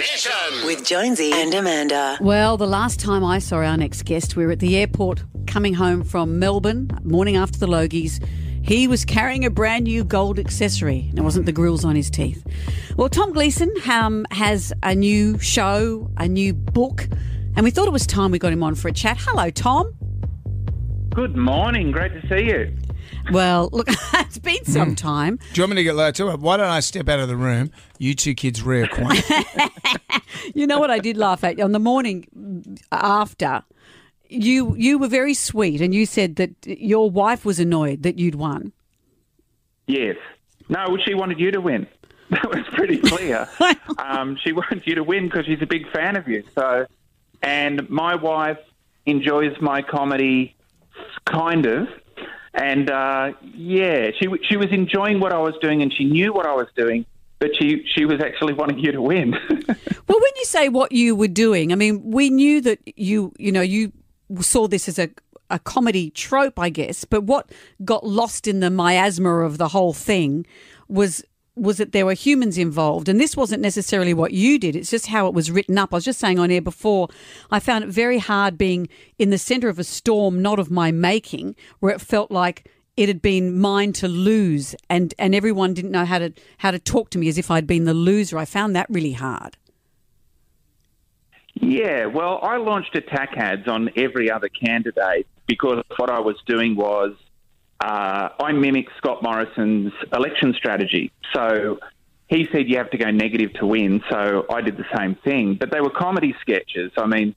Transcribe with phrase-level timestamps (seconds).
[0.00, 0.64] Mission.
[0.64, 2.16] with Jonesy and Amanda.
[2.22, 5.74] Well, the last time I saw our next guest, we were at the airport coming
[5.74, 8.18] home from Melbourne, morning after the Logies.
[8.62, 12.08] He was carrying a brand new gold accessory, and it wasn't the grills on his
[12.08, 12.42] teeth.
[12.96, 17.06] Well, Tom Gleeson um, has a new show, a new book,
[17.54, 19.18] and we thought it was time we got him on for a chat.
[19.20, 19.92] Hello, Tom.
[21.10, 21.90] Good morning.
[21.90, 22.74] Great to see you.
[23.30, 25.36] Well, look, it's been some time.
[25.52, 26.30] Do you want me to get low too?
[26.30, 27.70] Why don't I step out of the room?
[27.98, 29.70] You two kids reacquaint.
[30.54, 33.62] You know what I did laugh at on the morning after.
[34.28, 38.36] You you were very sweet, and you said that your wife was annoyed that you'd
[38.36, 38.72] won.
[39.86, 40.16] Yes.
[40.68, 41.86] No, she wanted you to win.
[42.30, 43.48] That was pretty clear.
[43.98, 46.44] um, she wanted you to win because she's a big fan of you.
[46.54, 46.86] So,
[47.42, 48.58] and my wife
[49.04, 50.54] enjoys my comedy,
[51.24, 51.88] kind of.
[52.54, 56.46] And uh, yeah, she she was enjoying what I was doing, and she knew what
[56.46, 57.06] I was doing,
[57.38, 59.34] but she she was actually wanting you to win.
[60.10, 63.52] Well, when you say what you were doing, I mean, we knew that you, you
[63.52, 63.92] know, you
[64.40, 65.08] saw this as a,
[65.50, 67.04] a comedy trope, I guess.
[67.04, 67.52] But what
[67.84, 70.46] got lost in the miasma of the whole thing
[70.88, 71.22] was
[71.56, 74.76] was that there were humans involved, and this wasn't necessarily what you did.
[74.76, 75.92] It's just how it was written up.
[75.92, 77.08] I was just saying on air before,
[77.50, 80.90] I found it very hard being in the centre of a storm, not of my
[80.90, 85.90] making, where it felt like it had been mine to lose, and and everyone didn't
[85.90, 88.38] know how to how to talk to me as if I'd been the loser.
[88.38, 89.56] I found that really hard.
[91.54, 96.76] Yeah, well, I launched attack ads on every other candidate because what I was doing
[96.76, 97.14] was
[97.80, 101.12] uh, I mimicked Scott Morrison's election strategy.
[101.34, 101.78] So
[102.28, 105.54] he said you have to go negative to win, so I did the same thing.
[105.54, 106.92] But they were comedy sketches.
[106.96, 107.34] I mean,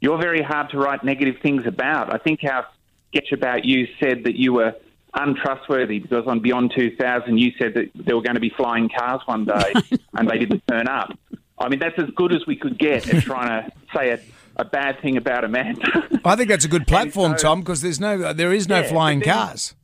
[0.00, 2.12] you're very hard to write negative things about.
[2.12, 2.66] I think our
[3.08, 4.74] sketch about you said that you were
[5.14, 9.22] untrustworthy because on Beyond 2000 you said that there were going to be flying cars
[9.24, 9.72] one day
[10.14, 11.18] and they didn't turn up.
[11.58, 14.20] I mean, that's as good as we could get at trying to say a,
[14.56, 15.76] a bad thing about a man.
[16.24, 18.88] I think that's a good platform, so- Tom, because there's no, there is no Yeah,
[18.88, 19.74] flying then- cars.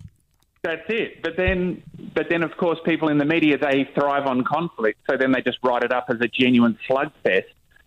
[0.65, 1.23] That's it.
[1.23, 1.83] But then,
[2.15, 5.43] but then, of course, people in the media they thrive on conflict, so then they
[5.43, 7.47] just write it up as a genuine slugfest,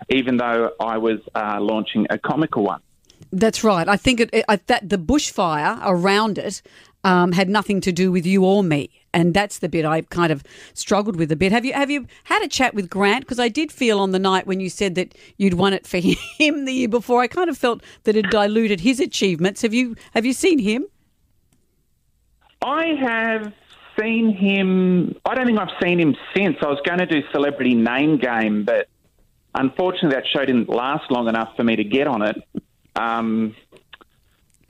[0.09, 2.81] even though I was uh, launching a comical one.
[3.31, 3.87] That's right.
[3.87, 6.61] I think it, it, I, that the bushfire around it
[7.05, 10.31] um, had nothing to do with you or me, and that's the bit I kind
[10.31, 10.43] of
[10.73, 11.51] struggled with a bit.
[11.51, 13.21] Have you have you had a chat with Grant?
[13.21, 15.97] Because I did feel on the night when you said that you'd won it for
[16.37, 19.61] him the year before, I kind of felt that it diluted his achievements.
[19.61, 20.87] Have you have you seen him?
[22.63, 23.53] I have
[23.99, 25.15] seen him.
[25.25, 26.57] I don't think I've seen him since.
[26.61, 28.87] I was going to do Celebrity Name Game, but
[29.53, 32.35] unfortunately, that show didn't last long enough for me to get on it.
[32.95, 33.55] Um,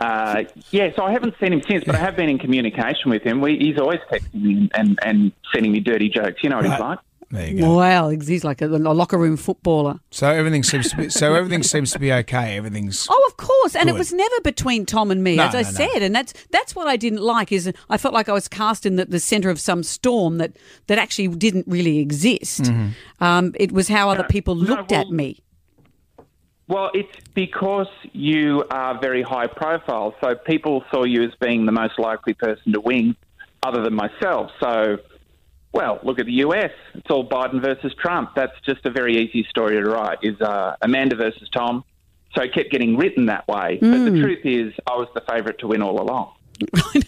[0.06, 3.24] uh, yeah, so I haven't seen him since, but I have been in communication with
[3.24, 3.42] him.
[3.42, 6.44] We, he's always texting me and, and sending me dirty jokes.
[6.44, 7.00] You know what he's like.
[7.32, 7.76] There you go.
[7.76, 10.00] Wow, he's like a, a locker room footballer.
[10.12, 12.56] So everything seems to be, so everything seems to be okay.
[12.56, 15.62] Everything's Oh, of course, and it was never between Tom and me, No, as I
[15.64, 15.74] no, no.
[15.74, 17.52] said, and that's that's what I didn't like.
[17.52, 20.56] Is I felt like I was cast in the, the centre of some storm that
[20.88, 22.64] that actually didn't really exist.
[22.64, 23.24] Mm-hmm.
[23.24, 25.40] Um, it was how other people no, looked at me.
[26.68, 30.16] Well, it's because you are very high profile.
[30.22, 33.16] So people saw you as being the most likely person to win,
[33.64, 34.52] other than myself.
[34.60, 34.98] So,
[35.74, 36.72] well, look at the US.
[36.96, 38.32] It's all Biden versus Trump.
[38.36, 40.20] That's just a very easy story to write.
[40.24, 41.84] Is uh, Amanda versus Tom.
[42.36, 43.78] So it kept getting written that way.
[43.80, 46.34] But the truth is, I was the favourite to win all along.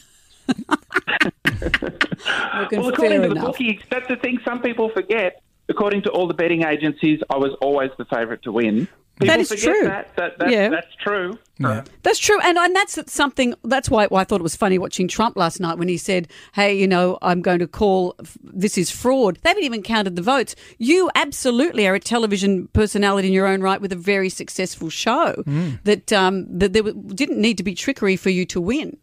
[2.72, 5.42] Well, according to the bookies, that's the thing some people forget.
[5.70, 8.88] According to all the betting agencies, I was always the favourite to win.
[9.20, 9.84] People That is true.
[9.84, 10.16] That.
[10.16, 10.70] That, that, Yeah.
[10.70, 11.40] That's true.
[11.60, 11.84] Yeah.
[12.04, 13.56] That's true, and and that's something.
[13.64, 16.28] That's why, why I thought it was funny watching Trump last night when he said,
[16.54, 20.22] "Hey, you know, I'm going to call this is fraud." They haven't even counted the
[20.22, 20.56] votes.
[20.78, 25.44] You absolutely are a television personality in your own right with a very successful show.
[25.84, 28.98] That um, that there didn't need to be trickery for you to win.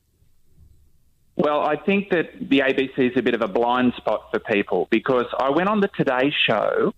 [1.37, 4.87] Well, I think that the ABC is a bit of a blind spot for people
[4.91, 6.95] because I went on the Today Show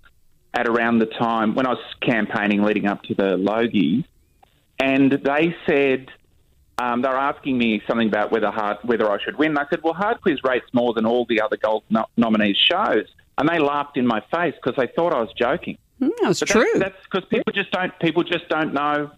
[0.56, 4.05] at around the time when I was campaigning leading up to the Logies,
[4.79, 6.08] and they said
[6.79, 9.56] um, they were asking me something about whether hard, whether I should win.
[9.58, 13.06] I said, "Well, Hard Quiz rates more than all the other Gold no- nominees shows,"
[13.38, 15.79] and they laughed in my face because they thought I was joking.
[16.00, 16.73] Mm, that's But true.
[16.76, 17.93] That's because people just don't.
[18.00, 19.11] People just don't know.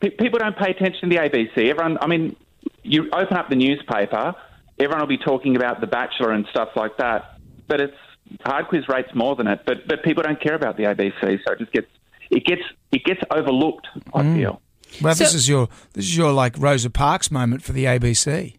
[0.00, 1.70] pe- People don't pay attention to the ABC.
[1.70, 1.98] Everyone.
[2.00, 2.36] I mean,
[2.82, 4.34] you open up the newspaper,
[4.78, 7.38] everyone will be talking about The Bachelor and stuff like that.
[7.68, 7.96] But it's
[8.44, 9.60] hard quiz rates more than it.
[9.66, 11.88] But but people don't care about the ABC, so it just gets
[12.30, 12.62] it gets
[12.92, 13.86] it gets overlooked.
[14.12, 14.36] I mm.
[14.36, 14.62] feel.
[15.02, 18.58] well, this is your this is your like Rosa Parks moment for the ABC.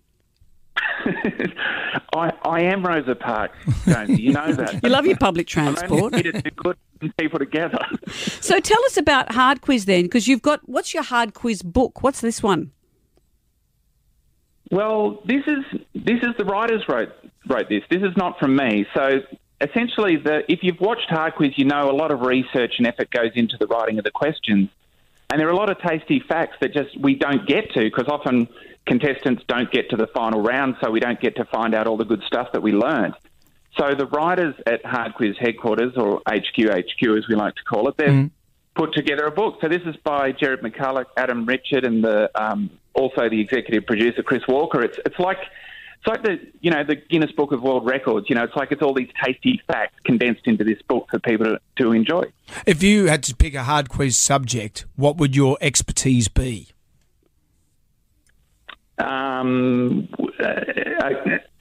[2.16, 4.22] I, I am Rosa Parks, Jonesy.
[4.22, 4.80] You know that.
[4.84, 5.92] You love your public transport.
[5.92, 6.24] I'm only transport.
[6.24, 7.80] here to do good people together.
[8.42, 12.04] So tell us about Hard Quiz then, because you've got what's your Hard Quiz book?
[12.04, 12.72] What's this one?
[14.72, 17.10] Well, this is this is the writers wrote
[17.50, 17.82] wrote this.
[17.90, 18.86] This is not from me.
[18.94, 19.22] So
[19.70, 23.10] essentially, the if you've watched Hard Quiz, you know a lot of research and effort
[23.10, 24.70] goes into the writing of the questions,
[25.30, 28.08] and there are a lot of tasty facts that just we don't get to because
[28.08, 28.48] often
[28.86, 31.98] contestants don't get to the final round, so we don't get to find out all
[31.98, 33.14] the good stuff that we learned.
[33.78, 37.90] So the writers at Hard Quiz headquarters, or HQ HQ as we like to call
[37.90, 38.30] it, they've
[38.76, 39.58] put together a book.
[39.62, 44.24] So this is by Jared McCulloch, Adam Richard, and the um, also the executive producer
[44.24, 44.82] Chris Walker.
[44.82, 45.40] It's it's like
[46.06, 48.28] it's like the you know the Guinness Book of World Records.
[48.30, 51.46] You know, it's like it's all these tasty facts condensed into this book for people
[51.46, 52.24] to, to enjoy.
[52.66, 56.68] If you had to pick a hard quiz subject, what would your expertise be?
[58.98, 60.08] Um,
[60.42, 60.62] uh,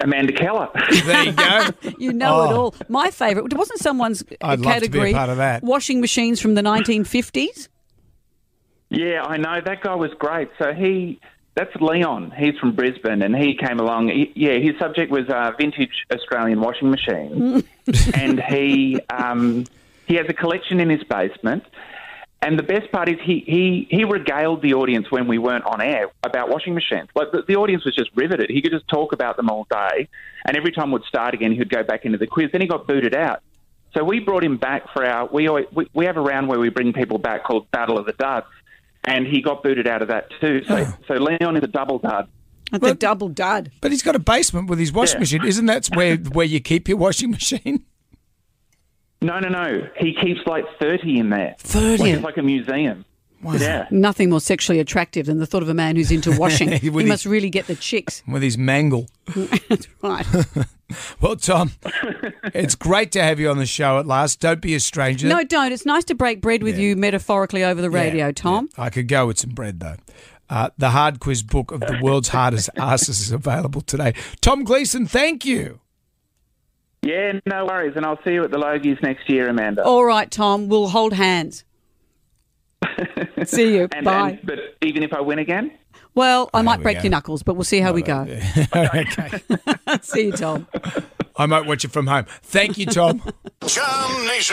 [0.00, 0.69] Amanda Keller.
[1.05, 1.69] There you go.
[1.99, 2.56] You know it Oh.
[2.61, 2.75] all.
[2.88, 5.62] My favourite wasn't someone's I'd love to be a category part of that.
[5.62, 7.69] washing machines from the 1950s.
[8.90, 10.49] Yeah, I know that guy was great.
[10.61, 11.20] So he,
[11.54, 12.32] that's Leon.
[12.36, 14.08] He's from Brisbane, and he came along.
[14.08, 17.64] He, yeah, his subject was uh, vintage Australian washing machines,
[18.14, 19.64] and he um,
[20.06, 21.64] he has a collection in his basement.
[22.42, 25.80] And the best part is he, he, he regaled the audience when we weren't on
[25.80, 27.08] air about washing machines.
[27.14, 28.50] Like the, the audience was just riveted.
[28.50, 30.08] He could just talk about them all day,
[30.46, 32.50] and every time we'd start again, he would go back into the quiz.
[32.52, 33.42] Then he got booted out.
[33.94, 35.26] So we brought him back for our.
[35.26, 38.04] We always, we, we have a round where we bring people back called Battle of
[38.04, 38.46] the Duds,
[39.04, 40.62] and he got booted out of that too.
[40.66, 40.96] So oh.
[41.08, 42.28] so Leon is a double dud.
[42.72, 43.70] That's a double dud.
[43.80, 45.20] But he's got a basement with his washing Yeah.
[45.20, 45.44] machine.
[45.44, 47.84] Isn't that where where you keep your washing machine?
[49.22, 49.88] No, no, no.
[49.98, 51.54] He keeps like thirty in there.
[51.58, 52.02] 30?
[52.02, 53.04] Like, it's like a museum.
[53.61, 53.87] Yeah.
[53.91, 56.73] Nothing more sexually attractive than the thought of a man who's into washing.
[56.73, 58.23] he With his- must really get the chicks.
[58.26, 59.08] With his mangle.
[59.69, 60.26] That's right.
[61.20, 61.73] Well, Tom,
[62.52, 64.38] it's great to have you on the show at last.
[64.38, 65.26] Don't be a stranger.
[65.26, 65.73] No, don't.
[65.73, 66.85] It's nice to break bread with Yeah.
[66.85, 68.69] you metaphorically over the Yeah, radio, Tom.
[68.76, 68.85] yeah.
[68.85, 69.97] I could go with some bread though.
[70.50, 74.12] Uh, the hard quiz book of the world's hardest asses is available today.
[74.43, 75.81] Tom Gleeson, thank you.
[77.02, 77.94] Yeah, no worries.
[77.97, 79.82] And I'll see you at the Logies next year, Amanda.
[79.85, 80.69] All right, Tom.
[80.69, 81.64] We'll hold hands.
[83.44, 83.88] See you.
[83.92, 84.31] and, Bye.
[84.31, 85.72] and- but even if I win again,
[86.14, 87.02] well, I might we break go.
[87.04, 88.26] your knuckles, but we'll see how we go.
[88.72, 89.42] Uh, okay.
[90.02, 90.66] See you, Tom.
[91.36, 92.26] I might watch it from home.
[92.42, 93.20] Thank you, Tom.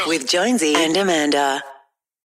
[0.08, 1.62] With Jonesy and Amanda.